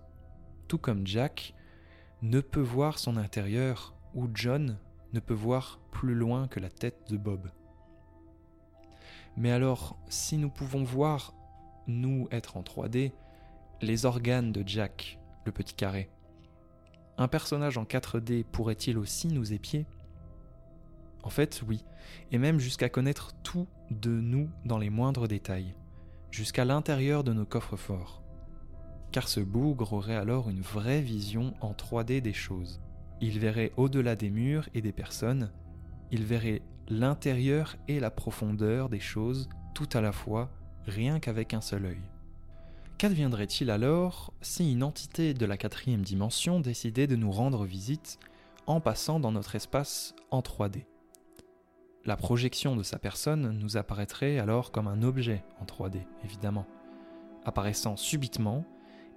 Tout 0.68 0.78
comme 0.78 1.06
Jack 1.06 1.54
ne 2.22 2.40
peut 2.40 2.60
voir 2.60 2.98
son 2.98 3.16
intérieur, 3.16 3.94
ou 4.14 4.28
John 4.34 4.78
ne 5.14 5.20
peut 5.20 5.34
voir 5.34 5.80
plus 5.90 6.14
loin 6.14 6.46
que 6.46 6.60
la 6.60 6.68
tête 6.68 7.10
de 7.10 7.16
Bob. 7.16 7.50
Mais 9.36 9.50
alors, 9.50 9.96
si 10.08 10.36
nous 10.36 10.50
pouvons 10.50 10.84
voir, 10.84 11.32
nous 11.86 12.28
être 12.30 12.56
en 12.56 12.62
3D, 12.62 13.12
les 13.80 14.04
organes 14.04 14.52
de 14.52 14.62
Jack, 14.66 15.18
le 15.46 15.52
petit 15.52 15.74
carré, 15.74 16.10
un 17.16 17.28
personnage 17.28 17.78
en 17.78 17.84
4D 17.84 18.44
pourrait-il 18.44 18.98
aussi 18.98 19.28
nous 19.28 19.52
épier? 19.52 19.86
En 21.22 21.30
fait, 21.30 21.62
oui, 21.66 21.84
et 22.30 22.38
même 22.38 22.60
jusqu'à 22.60 22.88
connaître 22.88 23.32
tout 23.42 23.66
de 23.90 24.10
nous 24.10 24.50
dans 24.64 24.78
les 24.78 24.90
moindres 24.90 25.28
détails, 25.28 25.74
jusqu'à 26.30 26.64
l'intérieur 26.64 27.24
de 27.24 27.32
nos 27.32 27.46
coffres 27.46 27.76
forts. 27.76 28.22
Car 29.12 29.28
ce 29.28 29.40
bougre 29.40 29.92
aurait 29.94 30.16
alors 30.16 30.50
une 30.50 30.60
vraie 30.60 31.00
vision 31.00 31.54
en 31.60 31.72
3D 31.72 32.20
des 32.20 32.32
choses. 32.32 32.80
Il 33.20 33.38
verrait 33.38 33.72
au-delà 33.76 34.16
des 34.16 34.30
murs 34.30 34.68
et 34.74 34.80
des 34.80 34.92
personnes, 34.92 35.50
il 36.10 36.24
verrait 36.24 36.62
l'intérieur 36.88 37.76
et 37.88 38.00
la 38.00 38.10
profondeur 38.10 38.88
des 38.88 39.00
choses 39.00 39.48
tout 39.74 39.88
à 39.92 40.00
la 40.00 40.12
fois, 40.12 40.50
rien 40.86 41.20
qu'avec 41.20 41.54
un 41.54 41.60
seul 41.60 41.86
œil. 41.86 42.00
Qu'adviendrait-il 42.98 43.70
alors 43.70 44.32
si 44.40 44.72
une 44.72 44.82
entité 44.82 45.34
de 45.34 45.46
la 45.46 45.56
quatrième 45.56 46.02
dimension 46.02 46.58
décidait 46.60 47.06
de 47.06 47.16
nous 47.16 47.30
rendre 47.30 47.64
visite 47.64 48.18
en 48.66 48.80
passant 48.80 49.20
dans 49.20 49.32
notre 49.32 49.54
espace 49.54 50.14
en 50.30 50.40
3D. 50.40 50.84
La 52.04 52.16
projection 52.16 52.74
de 52.74 52.82
sa 52.82 52.98
personne 52.98 53.50
nous 53.58 53.76
apparaîtrait 53.76 54.38
alors 54.38 54.72
comme 54.72 54.88
un 54.88 55.02
objet 55.02 55.44
en 55.60 55.64
3D, 55.64 55.98
évidemment, 56.24 56.66
apparaissant 57.44 57.96
subitement 57.96 58.64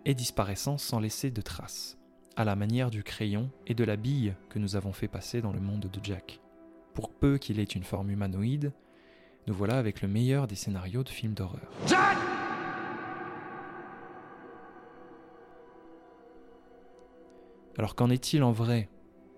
et 0.05 0.13
disparaissant 0.13 0.77
sans 0.77 0.99
laisser 0.99 1.31
de 1.31 1.41
traces, 1.41 1.97
à 2.35 2.45
la 2.45 2.55
manière 2.55 2.89
du 2.89 3.03
crayon 3.03 3.49
et 3.67 3.73
de 3.73 3.83
la 3.83 3.95
bille 3.95 4.35
que 4.49 4.59
nous 4.59 4.75
avons 4.75 4.93
fait 4.93 5.07
passer 5.07 5.41
dans 5.41 5.53
le 5.53 5.59
monde 5.59 5.89
de 5.91 5.99
Jack. 6.03 6.41
Pour 6.93 7.11
peu 7.11 7.37
qu'il 7.37 7.59
ait 7.59 7.63
une 7.63 7.83
forme 7.83 8.09
humanoïde, 8.09 8.73
nous 9.47 9.53
voilà 9.53 9.77
avec 9.77 10.01
le 10.01 10.07
meilleur 10.07 10.47
des 10.47 10.55
scénarios 10.55 11.03
de 11.03 11.09
films 11.09 11.33
d'horreur. 11.33 11.71
Alors 17.77 17.95
qu'en 17.95 18.09
est-il 18.09 18.43
en 18.43 18.51
vrai, 18.51 18.89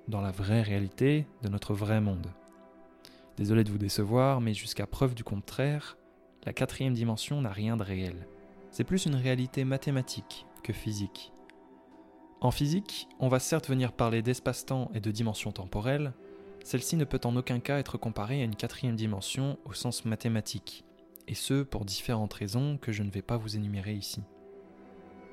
dans 0.07 0.21
la 0.21 0.31
vraie 0.31 0.61
réalité 0.61 1.27
de 1.43 1.49
notre 1.49 1.73
vrai 1.73 2.01
monde? 2.01 2.27
Désolé 3.37 3.63
de 3.63 3.71
vous 3.71 3.77
décevoir, 3.77 4.41
mais 4.41 4.53
jusqu'à 4.53 4.87
preuve 4.87 5.15
du 5.15 5.23
contraire, 5.23 5.97
la 6.45 6.53
quatrième 6.53 6.93
dimension 6.93 7.41
n'a 7.41 7.51
rien 7.51 7.77
de 7.77 7.83
réel. 7.83 8.27
C'est 8.71 8.83
plus 8.83 9.05
une 9.05 9.15
réalité 9.15 9.63
mathématique 9.63 10.45
que 10.63 10.73
physique. 10.73 11.31
En 12.41 12.51
physique, 12.51 13.07
on 13.19 13.27
va 13.27 13.39
certes 13.39 13.69
venir 13.69 13.93
parler 13.93 14.21
d'espace-temps 14.21 14.91
et 14.93 14.99
de 14.99 15.11
dimension 15.11 15.51
temporelle, 15.51 16.13
celle-ci 16.63 16.95
ne 16.95 17.05
peut 17.05 17.21
en 17.25 17.35
aucun 17.35 17.59
cas 17.59 17.77
être 17.77 17.97
comparée 17.97 18.41
à 18.41 18.45
une 18.45 18.55
quatrième 18.55 18.95
dimension 18.95 19.57
au 19.65 19.73
sens 19.73 20.05
mathématique, 20.05 20.83
et 21.27 21.35
ce 21.35 21.63
pour 21.63 21.85
différentes 21.85 22.33
raisons 22.33 22.77
que 22.77 22.91
je 22.91 23.03
ne 23.03 23.11
vais 23.11 23.21
pas 23.21 23.37
vous 23.37 23.55
énumérer 23.55 23.93
ici. 23.93 24.23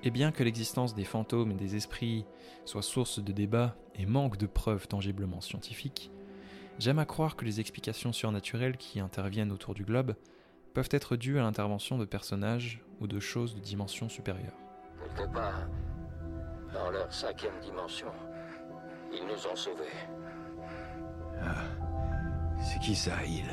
Et 0.03 0.11
bien 0.11 0.33
que 0.33 0.43
l'existence 0.43 0.95
des 0.95 1.05
fantômes 1.05 1.53
et 1.53 1.57
des 1.57 1.77
esprits 1.77 2.25
soit 2.65 2.83
source 2.83 3.23
de 3.23 3.33
débats 3.33 3.77
et 3.95 4.07
manque 4.07 4.37
de 4.37 4.47
preuves 4.47 4.89
tangiblement 4.89 5.41
scientifiques, 5.41 6.11
j'aime 6.79 6.99
à 6.99 7.05
croire 7.07 7.37
que 7.37 7.45
les 7.45 7.61
explications 7.61 8.13
surnaturelles 8.13 8.77
qui 8.77 9.01
interviennent 9.01 9.53
autour 9.53 9.75
du 9.75 9.85
globe 9.85 10.15
peuvent 10.75 10.89
être 10.93 11.17
dues 11.17 11.39
à 11.39 11.43
l'intervention 11.43 11.99
de 11.99 12.05
personnages 12.05 12.83
ou 13.01 13.07
de 13.07 13.21
choses 13.21 13.55
de 13.55 13.61
dimension 13.61 14.09
supérieure. 14.09 14.60
Quelque 15.17 15.33
part, 15.33 15.67
dans 16.73 16.91
leur 16.91 17.13
cinquième 17.13 17.59
dimension, 17.61 18.13
ils 19.13 19.27
nous 19.27 19.47
ont 19.47 19.57
sauvés. 19.57 19.85
Ah. 21.43 21.65
C'est 22.63 22.79
qui 22.79 22.95
ça, 22.95 23.25
il 23.25 23.47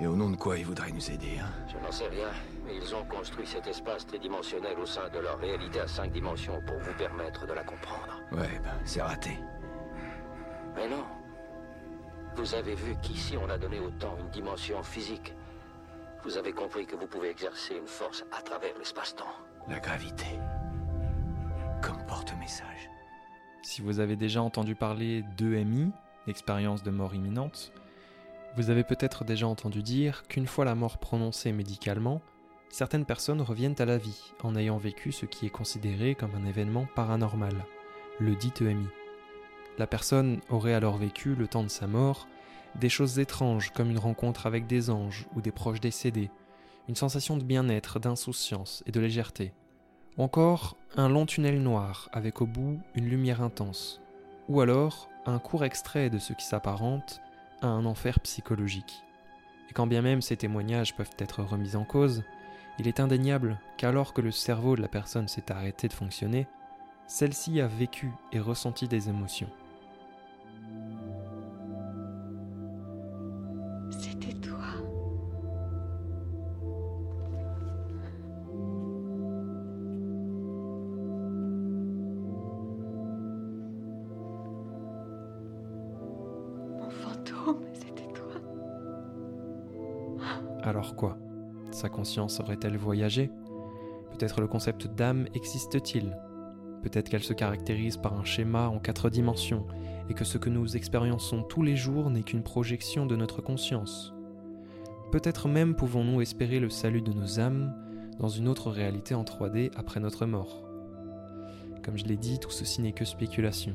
Et 0.00 0.06
au 0.06 0.14
nom 0.14 0.30
de 0.30 0.36
quoi 0.36 0.56
ils 0.56 0.64
voudraient 0.64 0.92
nous 0.92 1.10
aider, 1.10 1.38
hein? 1.40 1.50
Je 1.68 1.76
n'en 1.78 1.90
sais 1.90 2.06
rien, 2.06 2.28
mais 2.64 2.76
ils 2.76 2.94
ont 2.94 3.04
construit 3.04 3.46
cet 3.46 3.66
espace 3.66 4.06
tridimensionnel 4.06 4.78
au 4.78 4.86
sein 4.86 5.08
de 5.08 5.18
leur 5.18 5.38
réalité 5.38 5.80
à 5.80 5.88
cinq 5.88 6.12
dimensions 6.12 6.60
pour 6.66 6.78
vous 6.78 6.94
permettre 6.94 7.46
de 7.46 7.52
la 7.52 7.64
comprendre. 7.64 8.20
Ouais, 8.32 8.60
ben, 8.62 8.78
c'est 8.84 9.02
raté. 9.02 9.38
Mais 10.76 10.88
non. 10.88 11.04
Vous 12.36 12.54
avez 12.54 12.76
vu 12.76 12.94
qu'ici 13.02 13.36
on 13.36 13.50
a 13.50 13.58
donné 13.58 13.80
au 13.80 13.90
temps 13.90 14.16
une 14.20 14.30
dimension 14.30 14.82
physique. 14.82 15.34
Vous 16.22 16.38
avez 16.38 16.52
compris 16.52 16.86
que 16.86 16.96
vous 16.96 17.06
pouvez 17.08 17.30
exercer 17.30 17.74
une 17.74 17.88
force 17.88 18.24
à 18.30 18.40
travers 18.42 18.76
l'espace-temps. 18.78 19.34
La 19.68 19.78
gravité. 19.78 20.26
Comme 21.82 22.04
porte-message. 22.06 22.90
Si 23.62 23.82
vous 23.82 24.00
avez 24.00 24.16
déjà 24.16 24.42
entendu 24.42 24.74
parler 24.74 25.22
d'EMI, 25.36 25.92
expérience 26.26 26.82
de 26.82 26.90
mort 26.90 27.14
imminente, 27.14 27.72
vous 28.56 28.70
avez 28.70 28.82
peut-être 28.82 29.24
déjà 29.24 29.46
entendu 29.46 29.82
dire 29.82 30.24
qu'une 30.28 30.46
fois 30.46 30.64
la 30.64 30.74
mort 30.74 30.98
prononcée 30.98 31.52
médicalement, 31.52 32.20
certaines 32.68 33.04
personnes 33.04 33.42
reviennent 33.42 33.76
à 33.78 33.84
la 33.84 33.98
vie 33.98 34.32
en 34.42 34.56
ayant 34.56 34.78
vécu 34.78 35.12
ce 35.12 35.26
qui 35.26 35.46
est 35.46 35.50
considéré 35.50 36.14
comme 36.14 36.34
un 36.34 36.46
événement 36.46 36.86
paranormal, 36.96 37.64
le 38.18 38.34
dit 38.34 38.52
EMI. 38.60 38.88
La 39.78 39.86
personne 39.86 40.40
aurait 40.48 40.74
alors 40.74 40.96
vécu, 40.96 41.34
le 41.34 41.46
temps 41.46 41.62
de 41.62 41.68
sa 41.68 41.86
mort, 41.86 42.26
des 42.74 42.88
choses 42.88 43.18
étranges 43.18 43.70
comme 43.70 43.90
une 43.90 43.98
rencontre 43.98 44.46
avec 44.46 44.66
des 44.66 44.90
anges 44.90 45.26
ou 45.36 45.40
des 45.40 45.52
proches 45.52 45.80
décédés, 45.80 46.30
une 46.90 46.96
sensation 46.96 47.36
de 47.36 47.44
bien-être, 47.44 48.00
d'insouciance 48.00 48.82
et 48.84 48.90
de 48.90 48.98
légèreté, 48.98 49.52
encore 50.18 50.76
un 50.96 51.08
long 51.08 51.24
tunnel 51.24 51.62
noir 51.62 52.08
avec 52.12 52.42
au 52.42 52.46
bout 52.46 52.80
une 52.96 53.08
lumière 53.08 53.42
intense, 53.42 54.00
ou 54.48 54.60
alors 54.60 55.08
un 55.24 55.38
court 55.38 55.64
extrait 55.64 56.10
de 56.10 56.18
ce 56.18 56.32
qui 56.32 56.44
s'apparente 56.44 57.20
à 57.62 57.68
un 57.68 57.84
enfer 57.84 58.18
psychologique. 58.18 59.04
Et 59.70 59.72
quand 59.72 59.86
bien 59.86 60.02
même 60.02 60.20
ces 60.20 60.36
témoignages 60.36 60.96
peuvent 60.96 61.14
être 61.20 61.44
remis 61.44 61.76
en 61.76 61.84
cause, 61.84 62.24
il 62.80 62.88
est 62.88 62.98
indéniable 62.98 63.60
qu'alors 63.76 64.12
que 64.12 64.20
le 64.20 64.32
cerveau 64.32 64.74
de 64.74 64.82
la 64.82 64.88
personne 64.88 65.28
s'est 65.28 65.52
arrêté 65.52 65.86
de 65.86 65.92
fonctionner, 65.92 66.48
celle-ci 67.06 67.60
a 67.60 67.68
vécu 67.68 68.10
et 68.32 68.40
ressenti 68.40 68.88
des 68.88 69.08
émotions. 69.08 69.50
Alors 90.70 90.94
quoi? 90.94 91.18
Sa 91.72 91.88
conscience 91.88 92.38
aurait-elle 92.38 92.76
voyagé? 92.76 93.32
Peut-être 94.12 94.40
le 94.40 94.46
concept 94.46 94.86
d'âme 94.86 95.26
existe-t-il? 95.34 96.16
Peut-être 96.84 97.08
qu'elle 97.08 97.24
se 97.24 97.32
caractérise 97.32 97.96
par 97.96 98.16
un 98.16 98.22
schéma 98.22 98.68
en 98.68 98.78
quatre 98.78 99.10
dimensions 99.10 99.66
et 100.08 100.14
que 100.14 100.24
ce 100.24 100.38
que 100.38 100.48
nous 100.48 100.76
expériençons 100.76 101.42
tous 101.42 101.62
les 101.62 101.74
jours 101.74 102.08
n'est 102.08 102.22
qu'une 102.22 102.44
projection 102.44 103.04
de 103.04 103.16
notre 103.16 103.42
conscience? 103.42 104.14
Peut-être 105.10 105.48
même 105.48 105.74
pouvons-nous 105.74 106.20
espérer 106.20 106.60
le 106.60 106.70
salut 106.70 107.02
de 107.02 107.12
nos 107.12 107.40
âmes 107.40 107.74
dans 108.20 108.28
une 108.28 108.46
autre 108.46 108.70
réalité 108.70 109.16
en 109.16 109.24
3D 109.24 109.72
après 109.74 109.98
notre 109.98 110.24
mort. 110.24 110.62
Comme 111.82 111.98
je 111.98 112.04
l'ai 112.04 112.16
dit, 112.16 112.38
tout 112.38 112.52
ceci 112.52 112.80
n'est 112.80 112.92
que 112.92 113.04
spéculation 113.04 113.74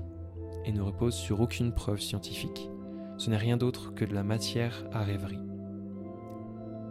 et 0.63 0.71
ne 0.71 0.79
repose 0.79 1.15
sur 1.15 1.41
aucune 1.41 1.73
preuve 1.73 1.99
scientifique. 1.99 2.69
Ce 3.17 3.29
n'est 3.29 3.35
rien 3.35 3.57
d'autre 3.57 3.93
que 3.93 4.05
de 4.05 4.13
la 4.13 4.23
matière 4.23 4.85
à 4.93 5.03
rêverie. 5.03 5.41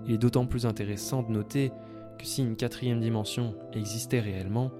Il 0.07 0.13
est 0.13 0.19
d'autant 0.19 0.47
plus 0.47 0.67
intéressant 0.67 1.23
de 1.23 1.33
noter 1.33 1.73
que 2.19 2.27
si 2.27 2.43
une 2.43 2.57
quatrième 2.57 3.01
dimension 3.01 3.55
existait 3.73 4.21
réellement, 4.21 4.71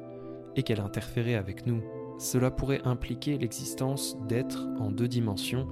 et 0.57 0.63
qu'elle 0.63 0.81
interférait 0.81 1.35
avec 1.35 1.67
nous, 1.67 1.83
cela 2.19 2.51
pourrait 2.51 2.83
impliquer 2.85 3.39
l'existence 3.39 4.17
d'êtres 4.29 4.67
en 4.79 4.91
deux 4.91 5.09
dimensions 5.09 5.67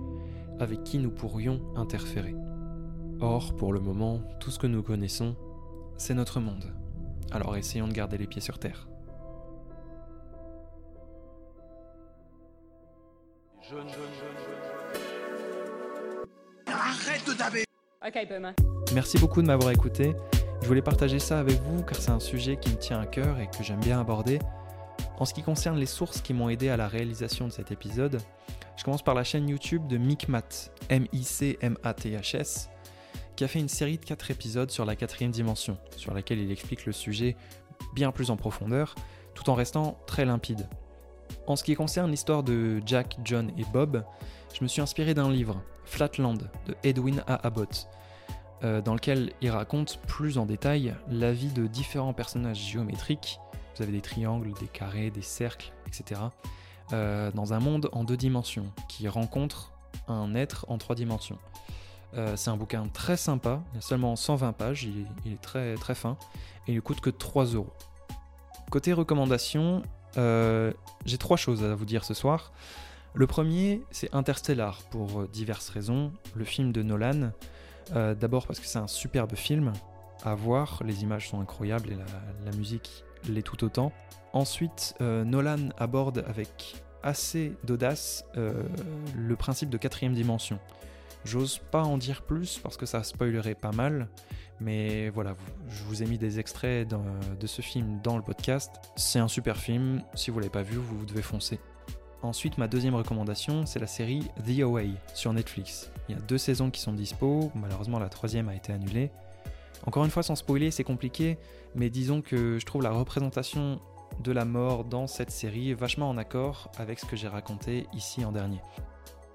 avec 0.59 0.83
qui 0.85 0.99
nous 0.99 1.11
pourrions 1.11 1.61
interférer. 1.77 2.35
Or, 3.21 3.55
pour 3.57 3.73
le 3.73 3.81
moment, 3.81 4.21
tout 4.41 4.51
ce 4.51 4.59
que 4.59 4.67
nous 4.67 4.83
connaissons, 4.83 5.37
c'est 5.97 6.15
notre 6.15 6.41
monde. 6.41 6.73
Alors 7.31 7.57
essayons 7.57 7.89
de 7.89 7.93
garder 7.93 8.19
les 8.19 8.27
pieds 8.27 8.41
sur 8.41 8.59
terre. 8.59 8.89
Arrête 16.67 17.27
de 17.27 17.33
taper 17.33 17.65
Ok, 18.05 18.19
Boomer. 18.29 18.53
Merci 18.95 19.17
beaucoup 19.19 19.43
de 19.43 19.47
m'avoir 19.47 19.71
écouté. 19.71 20.17
Je 20.61 20.67
voulais 20.67 20.83
partager 20.83 21.21
ça 21.21 21.39
avec 21.39 21.61
vous 21.63 21.85
car 21.85 21.97
c'est 21.97 22.11
un 22.11 22.19
sujet 22.19 22.57
qui 22.57 22.71
me 22.71 22.77
tient 22.77 22.99
à 22.99 23.07
cœur 23.07 23.39
et 23.39 23.47
que 23.47 23.63
j'aime 23.63 23.79
bien 23.79 24.01
aborder. 24.01 24.41
En 25.19 25.25
ce 25.25 25.33
qui 25.33 25.43
concerne 25.43 25.79
les 25.79 25.87
sources 25.87 26.21
qui 26.21 26.35
m'ont 26.35 26.49
aidé 26.49 26.69
à 26.69 26.77
la 26.77 26.89
réalisation 26.89 27.47
de 27.47 27.53
cet 27.53 27.71
épisode, 27.71 28.21
je 28.77 28.83
commence 28.83 29.03
par 29.03 29.15
la 29.15 29.23
chaîne 29.23 29.49
YouTube 29.49 29.87
de 29.87 29.99
Micmat, 29.99 30.43
M-I-C-M-A-T-H-S, 30.89 32.71
qui 33.37 33.45
a 33.45 33.49
fait 33.49 33.61
une 33.61 33.69
série 33.69 33.99
de 33.99 34.05
4 34.05 34.33
épisodes 34.33 34.71
sur 34.73 34.85
la 34.85 34.97
quatrième 34.97 35.31
dimension, 35.31 35.79
sur 35.97 36.13
laquelle 36.13 36.41
il 36.41 36.51
explique 36.51 36.87
le 36.87 36.93
sujet 36.93 37.37
bien 37.95 38.11
plus 38.11 38.33
en 38.33 38.37
profondeur, 38.37 38.97
tout 39.35 39.49
en 39.49 39.55
restant 39.55 39.97
très 40.09 40.25
limpide. 40.25 40.69
En 41.47 41.55
ce 41.55 41.63
qui 41.63 41.77
concerne 41.77 42.11
l'histoire 42.11 42.43
de 42.43 42.83
Jack, 42.85 43.17
John 43.23 43.53
et 43.57 43.65
Bob, 43.73 44.05
je 44.53 44.65
me 44.65 44.69
suis 44.69 44.83
inspiré 44.83 45.15
d'un 45.15 45.31
livre, 45.31 45.63
Flatland, 45.85 46.39
de 46.67 46.77
Edwin 46.83 47.23
A. 47.27 47.47
Abbott, 47.47 47.89
euh, 48.65 48.81
dans 48.81 48.95
lequel 48.95 49.33
il 49.41 49.51
raconte 49.51 49.99
plus 50.07 50.39
en 50.39 50.47
détail 50.47 50.95
la 51.09 51.33
vie 51.33 51.51
de 51.51 51.67
différents 51.67 52.13
personnages 52.13 52.59
géométriques 52.61 53.41
vous 53.75 53.83
avez 53.83 53.93
des 53.93 54.03
triangles, 54.03 54.53
des 54.61 54.69
carrés, 54.69 55.11
des 55.11 55.23
cercles, 55.23 55.73
etc. 55.87 56.21
euh, 56.93 57.31
dans 57.33 57.55
un 57.55 57.59
monde 57.59 57.89
en 57.93 58.05
deux 58.05 58.19
dimensions 58.19 58.71
qui 58.87 59.09
rencontre 59.09 59.73
un 60.09 60.35
être 60.35 60.67
en 60.69 60.77
trois 60.77 60.95
dimensions. 60.95 61.39
Euh, 62.15 62.37
c'est 62.37 62.51
un 62.51 62.57
bouquin 62.59 62.87
très 62.89 63.17
sympa, 63.17 63.63
il 63.73 63.79
a 63.79 63.81
seulement 63.81 64.15
120 64.15 64.53
pages, 64.53 64.85
il 64.85 65.33
est, 65.33 65.41
très, 65.41 65.75
très 65.77 65.95
fin 65.95 66.19
et 66.69 66.75
il 66.75 66.83
coûte 66.83 67.01
que 67.01 67.09
3 67.09 67.47
euros. 67.47 67.73
Côté 68.71 68.93
recommandations, 68.93 69.83
j'ai 70.15 71.19
trois 71.19 71.39
choses 71.39 71.65
à 71.65 71.75
vous 71.75 71.87
dire 71.87 72.05
ce 72.05 72.13
soir. 72.13 72.53
Le 73.15 73.27
premier, 73.27 73.83
c'est 73.91 74.15
Interstellar 74.15 74.83
pour 74.91 75.29
diverses 75.29 75.69
raisons. 75.69 76.13
Le 76.35 76.45
film 76.45 76.73
de 76.73 76.83
Nolan, 76.83 77.33
euh, 77.95 78.15
d'abord 78.15 78.47
parce 78.47 78.59
que 78.59 78.67
c'est 78.67 78.79
un 78.79 78.87
superbe 78.87 79.35
film 79.35 79.73
à 80.25 80.35
voir, 80.35 80.83
les 80.85 81.03
images 81.03 81.29
sont 81.29 81.41
incroyables 81.41 81.91
et 81.93 81.97
la, 81.97 82.57
musique 82.57 83.05
l'est 83.29 83.43
tout 83.43 83.65
autant. 83.65 83.93
Ensuite, 84.33 84.95
euh, 85.01 85.25
Nolan 85.25 85.71
aborde 85.79 86.25
avec 86.27 86.83
assez 87.03 87.53
d'audace 87.65 88.25
euh, 88.37 88.53
le 89.17 89.37
principe 89.37 89.69
de 89.69 89.77
quatrième 89.77 90.15
dimension. 90.15 90.59
J'ose 91.25 91.61
pas 91.71 91.83
en 91.83 91.99
dire 91.99 92.23
plus 92.23 92.59
parce 92.63 92.77
que 92.77 92.87
ça 92.87 93.03
spoilerait 93.03 93.55
pas 93.55 93.73
mal, 93.73 94.09
mais 94.61 95.11
voilà, 95.11 95.35
je 95.69 95.83
vous 95.85 96.03
ai 96.03 96.07
mis 96.07 96.19
des 96.19 96.39
extraits 96.39 96.89
de 96.89 97.47
ce 97.47 97.63
film 97.63 98.01
dans 98.03 98.17
le 98.17 98.23
podcast. 98.23 98.71
C'est 98.97 99.19
un 99.19 99.29
super 99.29 99.57
film, 99.57 100.03
si 100.15 100.31
vous 100.31 100.39
l'avez 100.39 100.51
pas 100.51 100.63
vu, 100.63 100.79
vous 100.79 101.05
devez 101.05 101.23
foncer. 101.23 101.61
Ensuite, 102.23 102.57
ma 102.57 102.69
deuxième 102.69 102.95
recommandation, 102.95 103.67
c'est 103.67 103.81
la 103.81 103.89
série 103.89 104.29
The 104.47 104.61
Away 104.61 104.91
sur 105.13 105.33
Netflix. 105.33 105.91
Il 106.09 106.15
y 106.15 106.19
a 106.19 106.21
deux 106.21 106.39
saisons 106.39 106.71
qui 106.71 106.81
sont 106.81 106.93
dispo, 106.93 107.51
malheureusement 107.57 107.99
la 107.99 108.09
troisième 108.09 108.49
a 108.49 108.55
été 108.55 108.73
annulée. 108.73 109.11
Encore 109.87 110.05
une 110.05 110.11
fois, 110.11 110.23
sans 110.23 110.37
spoiler, 110.37 110.71
c'est 110.71 110.85
compliqué, 110.85 111.37
mais 111.75 111.91
disons 111.91 112.23
que 112.23 112.61
je 112.61 112.65
trouve 112.65 112.83
la 112.83 112.93
représentation 112.93 113.81
de 114.23 114.31
la 114.31 114.45
mort 114.45 114.85
dans 114.85 115.09
cette 115.09 115.33
série 115.33 115.75
vachement 115.75 116.09
en 116.09 116.17
accord 116.17 116.71
avec 116.79 117.01
ce 117.01 117.07
que 117.07 117.17
j'ai 117.17 117.27
raconté 117.27 117.89
ici 117.93 118.25
en 118.25 118.31
dernier. 118.31 118.61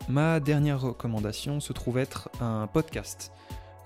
Ma 0.07 0.39
dernière 0.39 0.79
recommandation 0.79 1.59
se 1.59 1.73
trouve 1.73 1.97
être 1.97 2.29
un 2.39 2.67
podcast. 2.67 3.33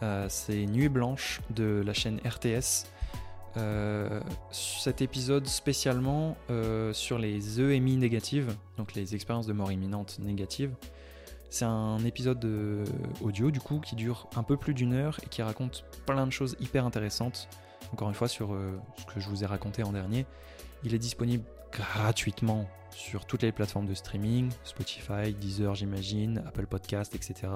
Euh, 0.04 0.28
c'est 0.30 0.68
Nuit 0.68 0.90
Blanche 0.90 1.42
de 1.50 1.82
la 1.84 1.94
chaîne 1.94 2.20
RTS. 2.24 2.86
Euh, 3.58 4.22
cet 4.52 5.02
épisode 5.02 5.46
spécialement 5.48 6.38
euh, 6.50 6.94
sur 6.94 7.18
les 7.18 7.60
EMI 7.60 7.98
négatives, 7.98 8.56
donc 8.78 8.94
les 8.94 9.14
expériences 9.16 9.48
de 9.48 9.54
mort 9.54 9.72
imminente 9.72 10.20
négatives. 10.20 10.74
C'est 11.50 11.66
un 11.66 12.00
épisode 12.06 12.48
audio 13.20 13.52
du 13.52 13.60
coup 13.60 13.80
qui 13.80 13.96
dure 13.96 14.30
un 14.38 14.44
peu 14.44 14.56
plus 14.56 14.74
d'une 14.74 14.94
heure 14.94 15.20
et 15.22 15.28
qui 15.28 15.42
raconte 15.42 15.84
plein 16.06 16.26
de 16.26 16.32
choses 16.32 16.56
hyper 16.62 16.86
intéressantes. 16.86 17.50
Encore 17.94 18.08
une 18.08 18.16
fois 18.16 18.28
sur 18.28 18.54
euh, 18.54 18.80
ce 18.98 19.14
que 19.14 19.20
je 19.20 19.28
vous 19.28 19.44
ai 19.44 19.46
raconté 19.46 19.84
en 19.84 19.92
dernier. 19.92 20.26
Il 20.84 20.94
est 20.94 21.00
disponible 21.00 21.44
gratuitement 21.72 22.70
sur 22.92 23.26
toutes 23.26 23.44
les 23.44 23.52
plateformes 23.52 23.86
de 23.86 23.94
streaming, 23.94 24.50
Spotify, 24.64 25.34
Deezer 25.40 25.76
j'imagine, 25.76 26.44
Apple 26.48 26.68
Podcast, 26.68 27.16
etc. 27.16 27.50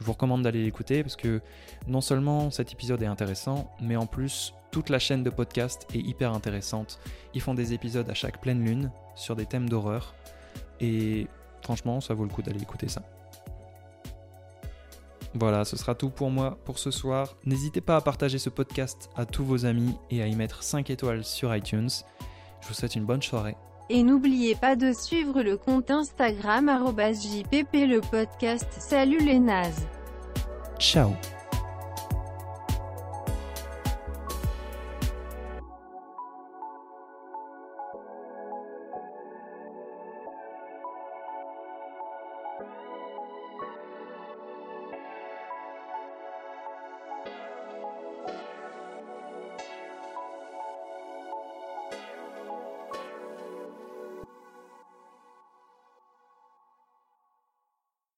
Je 0.00 0.04
vous 0.04 0.12
recommande 0.12 0.42
d'aller 0.42 0.62
l'écouter 0.62 1.02
parce 1.02 1.16
que 1.16 1.40
non 1.86 2.00
seulement 2.00 2.50
cet 2.50 2.72
épisode 2.72 3.02
est 3.02 3.06
intéressant, 3.06 3.70
mais 3.80 3.96
en 3.96 4.06
plus 4.06 4.54
toute 4.70 4.90
la 4.90 4.98
chaîne 4.98 5.22
de 5.22 5.30
podcast 5.30 5.86
est 5.94 5.98
hyper 5.98 6.32
intéressante. 6.32 7.00
Ils 7.34 7.40
font 7.40 7.54
des 7.54 7.72
épisodes 7.72 8.08
à 8.08 8.14
chaque 8.14 8.40
pleine 8.40 8.64
lune 8.64 8.90
sur 9.14 9.34
des 9.34 9.46
thèmes 9.46 9.68
d'horreur. 9.68 10.14
Et 10.80 11.26
franchement, 11.62 12.00
ça 12.00 12.14
vaut 12.14 12.24
le 12.24 12.30
coup 12.30 12.42
d'aller 12.42 12.62
écouter 12.62 12.88
ça. 12.88 13.02
Voilà, 15.34 15.64
ce 15.64 15.76
sera 15.76 15.94
tout 15.94 16.10
pour 16.10 16.30
moi 16.30 16.58
pour 16.64 16.78
ce 16.78 16.90
soir. 16.90 17.36
N'hésitez 17.44 17.80
pas 17.80 17.96
à 17.96 18.00
partager 18.00 18.38
ce 18.38 18.50
podcast 18.50 19.10
à 19.16 19.26
tous 19.26 19.44
vos 19.44 19.66
amis 19.66 19.94
et 20.10 20.22
à 20.22 20.26
y 20.26 20.34
mettre 20.34 20.62
5 20.62 20.90
étoiles 20.90 21.24
sur 21.24 21.54
iTunes. 21.54 21.90
Je 22.60 22.68
vous 22.68 22.74
souhaite 22.74 22.94
une 22.96 23.04
bonne 23.04 23.22
soirée. 23.22 23.56
Et 23.90 24.02
n'oubliez 24.02 24.54
pas 24.54 24.76
de 24.76 24.92
suivre 24.92 25.42
le 25.42 25.56
compte 25.56 25.90
Instagram 25.90 26.68
JPP 27.22 27.86
le 27.86 28.00
podcast. 28.00 28.66
Salut 28.78 29.20
les 29.20 29.38
nazes. 29.38 29.86
Ciao 30.78 31.12